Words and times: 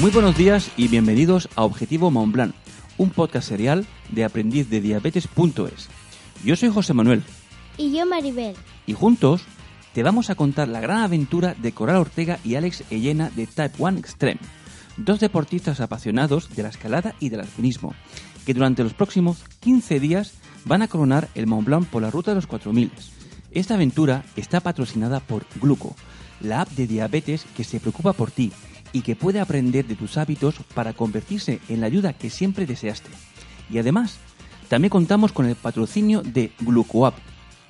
Muy 0.00 0.10
buenos 0.10 0.36
días 0.36 0.70
y 0.76 0.88
bienvenidos 0.88 1.48
a 1.56 1.64
Objetivo 1.64 2.10
Montblanc, 2.10 2.54
un 2.98 3.10
podcast 3.10 3.48
serial 3.48 3.86
de 4.10 4.24
aprendiz 4.24 4.68
de 4.68 4.80
diabetes.es. 4.82 5.88
Yo 6.44 6.54
soy 6.56 6.68
José 6.68 6.92
Manuel 6.92 7.22
Y 7.78 7.96
yo 7.96 8.04
Maribel. 8.04 8.54
y 8.86 8.92
juntos 8.92 9.42
te 9.94 10.02
vamos 10.02 10.28
a 10.28 10.34
contar 10.34 10.68
la 10.68 10.80
gran 10.80 10.98
aventura 10.98 11.54
de 11.54 11.72
Coral 11.72 11.96
Ortega 11.96 12.38
y 12.44 12.56
Alex 12.56 12.84
Ellena 12.90 13.30
de 13.30 13.46
Type 13.46 13.76
1 13.78 13.98
Extreme, 13.98 14.40
dos 14.98 15.18
deportistas 15.20 15.80
apasionados 15.80 16.54
de 16.54 16.62
la 16.62 16.68
escalada 16.68 17.14
y 17.18 17.30
del 17.30 17.40
alpinismo, 17.40 17.94
que 18.44 18.52
durante 18.52 18.82
los 18.82 18.92
próximos 18.92 19.44
15 19.60 19.98
días 19.98 20.34
van 20.66 20.82
a 20.82 20.88
coronar 20.88 21.28
el 21.34 21.46
Mont 21.46 21.66
Blanc 21.66 21.86
por 21.88 22.02
la 22.02 22.10
ruta 22.10 22.32
de 22.32 22.34
los 22.34 22.46
4000. 22.46 22.90
Esta 23.50 23.74
aventura 23.74 24.24
está 24.36 24.60
patrocinada 24.60 25.20
por 25.20 25.46
Gluco, 25.58 25.96
la 26.42 26.60
app 26.60 26.68
de 26.72 26.86
diabetes 26.86 27.46
que 27.56 27.64
se 27.64 27.80
preocupa 27.80 28.12
por 28.12 28.30
ti 28.30 28.52
y 28.92 29.02
que 29.02 29.16
puede 29.16 29.40
aprender 29.40 29.86
de 29.86 29.96
tus 29.96 30.16
hábitos 30.16 30.56
para 30.74 30.92
convertirse 30.92 31.60
en 31.68 31.80
la 31.80 31.86
ayuda 31.86 32.12
que 32.12 32.30
siempre 32.30 32.66
deseaste. 32.66 33.10
Y 33.70 33.78
además, 33.78 34.18
también 34.68 34.90
contamos 34.90 35.32
con 35.32 35.46
el 35.46 35.56
patrocinio 35.56 36.22
de 36.22 36.52
GlucoApp, 36.60 37.14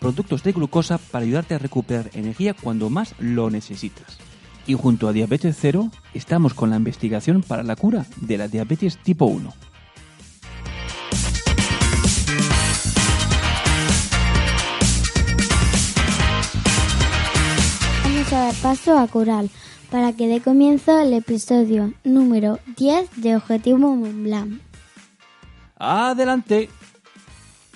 productos 0.00 0.42
de 0.42 0.52
glucosa 0.52 0.98
para 0.98 1.24
ayudarte 1.24 1.54
a 1.54 1.58
recuperar 1.58 2.10
energía 2.14 2.54
cuando 2.54 2.90
más 2.90 3.14
lo 3.18 3.50
necesitas. 3.50 4.18
Y 4.66 4.74
junto 4.74 5.08
a 5.08 5.12
Diabetes 5.12 5.56
Cero, 5.60 5.90
estamos 6.12 6.54
con 6.54 6.70
la 6.70 6.76
investigación 6.76 7.42
para 7.42 7.62
la 7.62 7.76
cura 7.76 8.06
de 8.20 8.38
la 8.38 8.48
diabetes 8.48 8.98
tipo 8.98 9.26
1. 9.26 9.52
Vamos 18.02 18.32
a 18.32 18.38
dar 18.38 18.54
paso 18.54 18.98
a 18.98 19.06
Coral 19.06 19.50
para 19.90 20.12
que 20.12 20.26
dé 20.26 20.40
comienzo 20.40 21.00
el 21.00 21.12
episodio 21.12 21.92
número 22.04 22.58
10 22.76 23.10
de 23.16 23.36
Objetivo 23.36 23.78
Montblanc. 23.78 24.60
¡Adelante! 25.76 26.68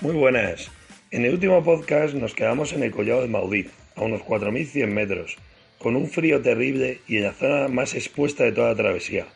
Muy 0.01 0.15
buenas. 0.15 0.71
En 1.11 1.25
el 1.25 1.35
último 1.35 1.63
podcast 1.63 2.15
nos 2.15 2.35
quedamos 2.35 2.73
en 2.73 2.83
el 2.83 2.91
collado 2.91 3.23
de 3.23 3.29
Maudit, 3.29 3.69
a 3.97 4.03
unos 4.03 4.23
4.100 4.23 4.87
metros, 4.87 5.37
con 5.79 5.97
un 5.97 6.09
frío 6.09 6.41
terrible 6.41 7.01
y 7.07 7.19
en 7.19 7.25
la 7.25 7.33
zona 7.33 7.69
más 7.69 7.95
expuesta 7.95 8.45
de 8.45 8.53
toda 8.53 8.71
la 8.71 8.77
travesía. 8.77 9.27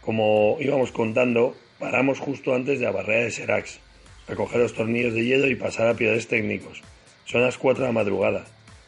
Como 0.00 0.56
íbamos 0.60 0.92
contando, 0.92 1.54
paramos 1.78 2.18
justo 2.18 2.54
antes 2.54 2.78
de 2.78 2.86
la 2.86 2.92
barrera 2.92 3.24
de 3.24 3.30
Serax, 3.30 3.80
a 4.28 4.34
coger 4.34 4.60
los 4.60 4.74
tornillos 4.74 5.14
de 5.14 5.24
hielo 5.24 5.48
y 5.48 5.54
pasar 5.54 5.88
a 5.88 5.94
piedades 5.94 6.28
técnicos. 6.28 6.82
Son 7.24 7.42
las 7.42 7.58
4 7.58 7.82
de 7.82 7.88
la 7.88 7.92
madrugada. 7.92 8.44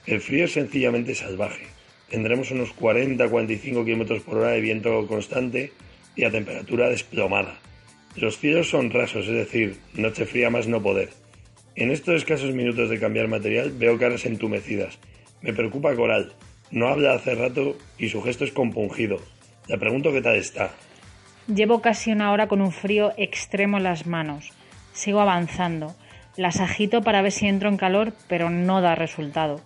El 0.06 0.20
frío 0.20 0.46
es 0.46 0.52
sencillamente 0.52 1.14
salvaje. 1.14 1.73
Tendremos 2.08 2.50
unos 2.50 2.74
40-45 2.76 3.84
km 3.84 4.22
por 4.22 4.38
hora 4.38 4.50
de 4.50 4.60
viento 4.60 5.06
constante 5.06 5.72
y 6.16 6.24
a 6.24 6.30
temperatura 6.30 6.88
desplomada. 6.88 7.58
Los 8.16 8.38
cielos 8.38 8.70
son 8.70 8.90
rasos, 8.90 9.26
es 9.26 9.34
decir, 9.34 9.76
noche 9.94 10.26
fría 10.26 10.50
más 10.50 10.68
no 10.68 10.80
poder. 10.82 11.10
En 11.76 11.90
estos 11.90 12.14
escasos 12.14 12.54
minutos 12.54 12.88
de 12.88 13.00
cambiar 13.00 13.26
material 13.26 13.72
veo 13.72 13.98
caras 13.98 14.26
entumecidas. 14.26 14.98
Me 15.42 15.52
preocupa 15.52 15.94
Coral. 15.96 16.32
No 16.70 16.88
habla 16.88 17.14
hace 17.14 17.34
rato 17.34 17.76
y 17.98 18.08
su 18.08 18.22
gesto 18.22 18.44
es 18.44 18.52
compungido. 18.52 19.18
Le 19.66 19.78
pregunto 19.78 20.12
qué 20.12 20.22
tal 20.22 20.36
está. 20.36 20.70
Llevo 21.52 21.82
casi 21.82 22.12
una 22.12 22.32
hora 22.32 22.46
con 22.46 22.60
un 22.60 22.72
frío 22.72 23.12
extremo 23.16 23.78
en 23.78 23.84
las 23.84 24.06
manos. 24.06 24.52
Sigo 24.92 25.20
avanzando. 25.20 25.94
Las 26.36 26.60
agito 26.60 27.02
para 27.02 27.22
ver 27.22 27.32
si 27.32 27.46
entro 27.46 27.68
en 27.68 27.76
calor, 27.76 28.12
pero 28.28 28.50
no 28.50 28.80
da 28.80 28.94
resultado. 28.94 29.60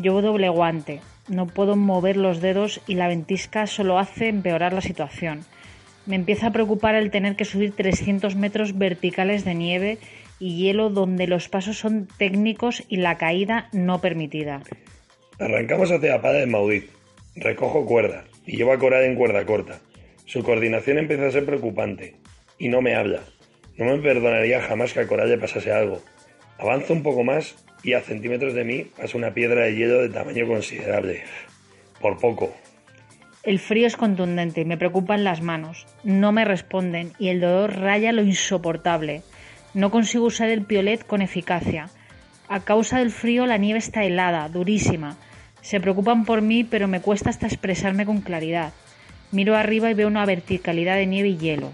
Llevo 0.00 0.22
doble 0.22 0.48
guante. 0.48 1.00
No 1.26 1.46
puedo 1.48 1.74
mover 1.74 2.16
los 2.16 2.40
dedos 2.40 2.80
y 2.86 2.94
la 2.94 3.08
ventisca 3.08 3.66
solo 3.66 3.98
hace 3.98 4.28
empeorar 4.28 4.72
la 4.72 4.80
situación. 4.80 5.44
Me 6.06 6.14
empieza 6.14 6.46
a 6.46 6.52
preocupar 6.52 6.94
el 6.94 7.10
tener 7.10 7.34
que 7.34 7.44
subir 7.44 7.72
300 7.74 8.36
metros 8.36 8.78
verticales 8.78 9.44
de 9.44 9.56
nieve 9.56 9.98
y 10.38 10.56
hielo 10.56 10.88
donde 10.88 11.26
los 11.26 11.48
pasos 11.48 11.78
son 11.78 12.06
técnicos 12.16 12.84
y 12.88 12.98
la 12.98 13.18
caída 13.18 13.68
no 13.72 14.00
permitida. 14.00 14.62
Arrancamos 15.40 15.90
hacia 15.90 16.18
la 16.18 16.32
de 16.32 16.46
Maudit. 16.46 16.90
Recojo 17.34 17.84
cuerda 17.84 18.24
y 18.46 18.56
llevo 18.56 18.72
a 18.72 18.78
Coral 18.78 19.02
en 19.02 19.16
cuerda 19.16 19.44
corta. 19.46 19.80
Su 20.26 20.44
coordinación 20.44 20.98
empieza 20.98 21.26
a 21.26 21.32
ser 21.32 21.44
preocupante 21.44 22.14
y 22.56 22.68
no 22.68 22.82
me 22.82 22.94
habla. 22.94 23.22
No 23.76 23.84
me 23.84 23.98
perdonaría 23.98 24.62
jamás 24.62 24.92
que 24.92 25.00
a 25.00 25.08
Coral 25.08 25.28
le 25.28 25.38
pasase 25.38 25.72
algo. 25.72 26.00
Avanzo 26.56 26.92
un 26.92 27.02
poco 27.02 27.24
más 27.24 27.56
y 27.82 27.92
a 27.92 28.00
centímetros 28.00 28.54
de 28.54 28.64
mí 28.64 28.86
pasa 28.96 29.16
una 29.16 29.32
piedra 29.32 29.62
de 29.62 29.74
hielo 29.74 30.00
de 30.00 30.08
tamaño 30.08 30.46
considerable. 30.46 31.22
Por 32.00 32.18
poco. 32.18 32.54
El 33.42 33.58
frío 33.58 33.86
es 33.86 33.96
contundente 33.96 34.64
me 34.64 34.76
preocupan 34.76 35.24
las 35.24 35.40
manos. 35.40 35.86
No 36.04 36.32
me 36.32 36.44
responden 36.44 37.12
y 37.18 37.28
el 37.28 37.40
dolor 37.40 37.78
raya 37.78 38.12
lo 38.12 38.22
insoportable. 38.22 39.22
No 39.74 39.90
consigo 39.90 40.26
usar 40.26 40.50
el 40.50 40.64
piolet 40.64 41.06
con 41.06 41.22
eficacia. 41.22 41.88
A 42.48 42.60
causa 42.60 42.98
del 42.98 43.10
frío 43.10 43.46
la 43.46 43.58
nieve 43.58 43.78
está 43.78 44.04
helada, 44.04 44.48
durísima. 44.48 45.16
Se 45.60 45.80
preocupan 45.80 46.24
por 46.24 46.42
mí, 46.42 46.64
pero 46.64 46.88
me 46.88 47.00
cuesta 47.00 47.30
hasta 47.30 47.46
expresarme 47.46 48.06
con 48.06 48.20
claridad. 48.20 48.72
Miro 49.30 49.56
arriba 49.56 49.90
y 49.90 49.94
veo 49.94 50.08
una 50.08 50.24
verticalidad 50.24 50.96
de 50.96 51.06
nieve 51.06 51.28
y 51.28 51.36
hielo. 51.36 51.72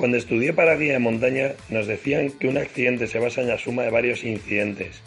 Cuando 0.00 0.16
estudié 0.16 0.54
para 0.54 0.76
guía 0.76 0.94
de 0.94 0.98
montaña 0.98 1.52
nos 1.68 1.86
decían 1.86 2.30
que 2.30 2.48
un 2.48 2.56
accidente 2.56 3.06
se 3.06 3.18
basa 3.18 3.42
en 3.42 3.48
la 3.48 3.58
suma 3.58 3.82
de 3.82 3.90
varios 3.90 4.24
incidentes 4.24 5.02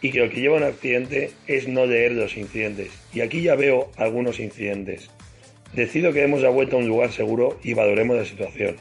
y 0.00 0.12
que 0.12 0.20
lo 0.20 0.30
que 0.30 0.40
lleva 0.40 0.54
a 0.54 0.58
un 0.58 0.64
accidente 0.64 1.32
es 1.48 1.66
no 1.66 1.86
leer 1.86 2.12
los 2.12 2.36
incidentes. 2.36 2.92
Y 3.12 3.20
aquí 3.20 3.42
ya 3.42 3.56
veo 3.56 3.90
algunos 3.96 4.38
incidentes. 4.38 5.10
Decido 5.72 6.12
que 6.12 6.20
demos 6.20 6.40
la 6.40 6.50
vuelta 6.50 6.76
a 6.76 6.78
un 6.78 6.86
lugar 6.86 7.10
seguro 7.10 7.58
y 7.64 7.74
valoremos 7.74 8.16
la 8.16 8.24
situación. 8.24 8.76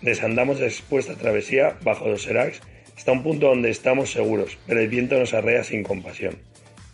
Desandamos 0.00 0.58
después 0.58 1.06
de 1.06 1.16
travesía 1.16 1.76
bajo 1.82 2.08
los 2.08 2.22
Seracs 2.22 2.62
hasta 2.96 3.12
un 3.12 3.22
punto 3.22 3.48
donde 3.48 3.68
estamos 3.68 4.10
seguros, 4.10 4.56
pero 4.66 4.80
el 4.80 4.88
viento 4.88 5.18
nos 5.18 5.34
arrea 5.34 5.64
sin 5.64 5.82
compasión. 5.82 6.38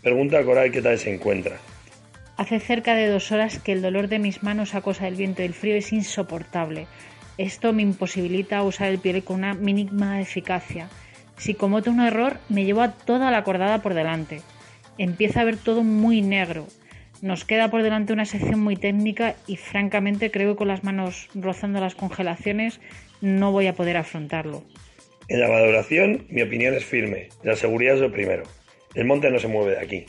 Pregunta 0.03 0.41
a 0.41 0.45
Coral 0.45 0.73
qué 0.73 0.83
tal 0.83 0.99
se 0.99 1.15
encuentra. 1.15 1.59
Hace 2.37 2.59
cerca 2.59 2.97
de 2.97 3.07
dos 3.07 3.31
horas 3.31 3.61
que 3.61 3.71
el 3.71 3.83
dolor 3.83 4.09
de 4.09 4.19
mis 4.19 4.43
manos 4.43 4.75
a 4.75 4.83
causa 4.83 5.05
del 5.05 5.15
viento 5.15 5.43
y 5.43 5.45
el 5.45 5.55
frío 5.55 5.77
es 5.77 5.93
insoportable. 5.93 6.89
Esto 7.37 7.73
me 7.73 7.83
imposibilita 7.83 8.63
usar 8.63 8.89
el 8.89 8.99
piolet 8.99 9.25
con 9.25 9.37
una 9.37 9.55
mínima 9.55 10.21
eficacia. 10.21 10.89
Si 11.37 11.55
cometo 11.55 11.91
un 11.91 12.01
error, 12.01 12.39
me 12.49 12.65
llevo 12.65 12.83
a 12.83 12.93
toda 12.93 13.31
la 13.31 13.43
cordada 13.43 13.83
por 13.83 13.95
delante. 13.95 14.41
Empieza 14.99 15.41
a 15.41 15.45
ver 15.45 15.57
todo 15.57 15.83
muy 15.83 16.23
negro. 16.23 16.67
Nos 17.23 17.45
queda 17.45 17.71
por 17.71 17.83
delante 17.83 18.13
una 18.13 18.25
sección 18.25 18.61
muy 18.61 18.77
técnica 18.77 19.35
y 19.47 19.57
francamente 19.57 20.31
creo 20.31 20.53
que 20.53 20.59
con 20.59 20.69
las 20.69 20.85
manos 20.85 21.29
rozando 21.35 21.81
las 21.81 21.95
congelaciones 21.95 22.81
no 23.21 23.51
voy 23.51 23.67
a 23.67 23.75
poder 23.75 23.97
afrontarlo. 23.97 24.63
En 25.29 25.41
la 25.41 25.49
valoración, 25.49 26.27
mi 26.29 26.43
opinión 26.43 26.75
es 26.75 26.85
firme. 26.85 27.31
La 27.43 27.57
seguridad 27.57 27.95
es 27.95 28.01
lo 28.01 28.13
primero. 28.13 28.45
El 28.95 29.07
monte 29.07 29.31
no 29.31 29.39
se 29.39 29.49
mueve 29.49 29.73
de 29.73 29.81
aquí. 29.81 30.07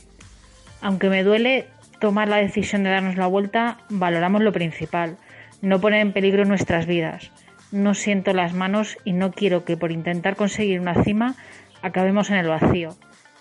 Aunque 0.82 1.10
me 1.10 1.24
duele 1.24 1.66
tomar 2.00 2.28
la 2.28 2.38
decisión 2.38 2.84
de 2.84 2.90
darnos 2.92 3.16
la 3.16 3.28
vuelta, 3.28 3.80
valoramos 3.90 4.42
lo 4.42 4.52
principal, 4.52 5.18
no 5.62 5.80
poner 5.80 6.02
en 6.02 6.14
peligro 6.14 6.46
nuestras 6.46 6.86
vidas. 6.86 7.32
No 7.72 7.94
siento 7.94 8.34
las 8.34 8.54
manos 8.54 8.98
y 9.04 9.14
no 9.14 9.32
quiero 9.32 9.66
que 9.66 9.78
por 9.78 9.92
intentar 9.92 10.36
conseguir 10.36 10.80
una 10.80 11.04
cima 11.04 11.36
acabemos 11.82 12.30
en 12.30 12.38
el 12.38 12.48
vacío. 12.48 12.96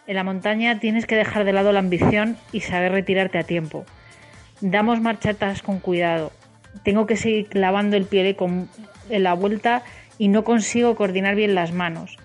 En 0.06 0.16
la 0.16 0.24
montaña 0.24 0.78
tienes 0.80 1.06
que 1.06 1.16
dejar 1.16 1.44
de 1.44 1.52
lado 1.52 1.72
la 1.72 1.78
ambición 1.78 2.36
y 2.52 2.60
saber 2.60 2.92
retirarte 2.92 3.38
a 3.38 3.44
tiempo. 3.44 3.84
Damos 4.60 5.00
marcha 5.00 5.30
atrás 5.30 5.62
con 5.62 5.80
cuidado. 5.80 6.32
Tengo 6.82 7.06
que 7.06 7.16
seguir 7.16 7.48
clavando 7.48 7.96
el 7.96 8.04
pie 8.06 8.36
en 9.10 9.22
la 9.22 9.34
vuelta 9.34 9.82
y 10.18 10.28
no 10.28 10.44
consigo 10.44 10.94
coordinar 10.94 11.34
bien 11.34 11.54
las 11.54 11.72
manos. 11.72 12.18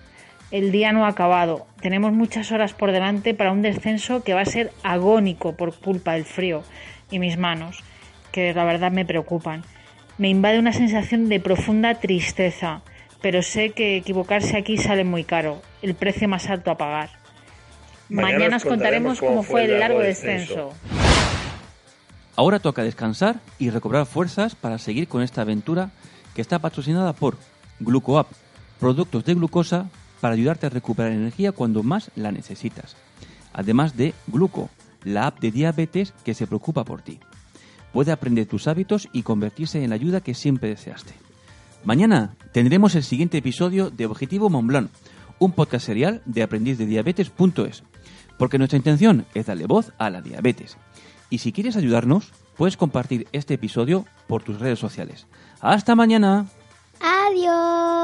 El 0.50 0.72
día 0.72 0.92
no 0.92 1.04
ha 1.04 1.08
acabado. 1.08 1.66
Tenemos 1.80 2.12
muchas 2.12 2.50
horas 2.50 2.74
por 2.74 2.92
delante 2.92 3.34
para 3.34 3.52
un 3.52 3.62
descenso 3.62 4.24
que 4.24 4.34
va 4.34 4.40
a 4.40 4.46
ser 4.46 4.72
agónico 4.82 5.56
por 5.56 5.78
culpa 5.78 6.14
del 6.14 6.24
frío 6.24 6.64
y 7.10 7.18
mis 7.18 7.38
manos, 7.38 7.84
que 8.32 8.52
la 8.52 8.64
verdad 8.64 8.90
me 8.90 9.04
preocupan. 9.04 9.62
Me 10.20 10.28
invade 10.28 10.58
una 10.58 10.72
sensación 10.72 11.28
de 11.30 11.40
profunda 11.40 11.94
tristeza. 11.94 12.82
pero 13.22 13.42
sé 13.42 13.70
que 13.70 13.96
equivocarse 13.96 14.56
aquí 14.56 14.78
sale 14.78 15.04
muy 15.04 15.24
caro, 15.24 15.62
el 15.82 15.94
precio 15.94 16.28
más 16.28 16.48
alto 16.48 16.70
a 16.70 16.76
pagar. 16.76 17.10
Mañana 18.08 18.32
Mañana, 18.32 18.56
os 18.56 18.64
os 18.64 18.68
contaremos 18.68 19.20
cómo 19.20 19.42
fue 19.42 19.64
el 19.64 19.78
largo 19.78 20.00
descenso. 20.00 20.72
Ahora 22.36 22.58
toca 22.58 22.82
descansar 22.82 23.40
y 23.58 23.70
recobrar 23.70 24.06
fuerzas 24.06 24.54
para 24.54 24.78
seguir 24.78 25.08
con 25.08 25.22
esta 25.22 25.42
aventura 25.42 25.90
que 26.34 26.40
está 26.40 26.58
patrocinada 26.58 27.12
por 27.12 27.36
GlucoApp, 27.78 28.28
productos 28.78 29.24
de 29.24 29.34
glucosa 29.34 29.88
para 30.20 30.34
ayudarte 30.34 30.66
a 30.66 30.70
recuperar 30.70 31.12
energía 31.12 31.52
cuando 31.52 31.82
más 31.82 32.10
la 32.14 32.32
necesitas. 32.32 32.96
Además 33.52 33.96
de 33.96 34.14
Gluco, 34.26 34.70
la 35.02 35.26
app 35.26 35.40
de 35.40 35.50
diabetes 35.50 36.12
que 36.24 36.34
se 36.34 36.46
preocupa 36.46 36.84
por 36.84 37.02
ti. 37.02 37.20
Puede 37.92 38.12
aprender 38.12 38.46
tus 38.46 38.68
hábitos 38.68 39.08
y 39.12 39.22
convertirse 39.22 39.82
en 39.82 39.90
la 39.90 39.96
ayuda 39.96 40.20
que 40.20 40.34
siempre 40.34 40.68
deseaste. 40.68 41.14
Mañana 41.84 42.36
tendremos 42.52 42.94
el 42.94 43.02
siguiente 43.02 43.38
episodio 43.38 43.90
de 43.90 44.06
Objetivo 44.06 44.50
Montblanc, 44.50 44.90
un 45.38 45.52
podcast 45.52 45.86
serial 45.86 46.22
de 46.26 46.42
aprendizdediabetes.es, 46.42 47.82
porque 48.38 48.58
nuestra 48.58 48.76
intención 48.76 49.26
es 49.34 49.46
darle 49.46 49.66
voz 49.66 49.92
a 49.98 50.10
la 50.10 50.20
diabetes. 50.20 50.76
Y 51.30 51.38
si 51.38 51.52
quieres 51.52 51.76
ayudarnos, 51.76 52.32
puedes 52.56 52.76
compartir 52.76 53.26
este 53.32 53.54
episodio 53.54 54.04
por 54.26 54.42
tus 54.42 54.58
redes 54.60 54.78
sociales. 54.78 55.26
¡Hasta 55.60 55.94
mañana! 55.94 56.46
Adiós. 57.00 57.99